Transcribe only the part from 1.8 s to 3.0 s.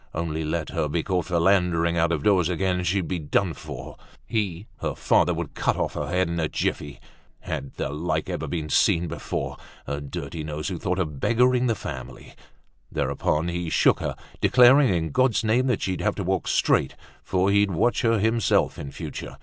out of doors again,